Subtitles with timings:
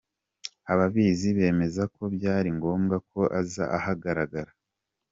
[0.71, 4.51] ababizi bemeza ko byari ngombwa ko aza ahagaragara.